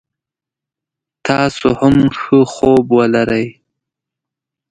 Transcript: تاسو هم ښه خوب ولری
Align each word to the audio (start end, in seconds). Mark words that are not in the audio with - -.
تاسو 1.27 1.67
هم 1.79 1.95
ښه 2.19 2.39
خوب 2.53 2.85
ولری 2.97 3.47